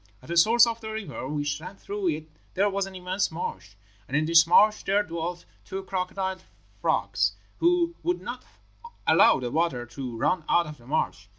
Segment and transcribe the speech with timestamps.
[0.19, 3.75] At the source of the river which ran through it there was an immense marsh,
[4.07, 6.39] and in this marsh there dwelt two crocodile
[6.81, 8.43] frogs, who would not
[9.05, 11.27] allow the water to run out of the marsh.